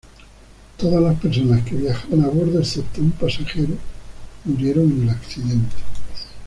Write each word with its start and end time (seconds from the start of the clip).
Todas 0.77 0.99
las 0.99 1.19
personas 1.19 1.63
que 1.63 1.75
viajaban 1.75 2.23
a 2.25 2.29
bordo, 2.29 2.57
excepto 2.57 3.01
un 3.01 3.11
pasajero, 3.11 3.75
murieron 4.45 4.85
en 4.91 5.03
el 5.03 5.09
accidente. 5.09 5.75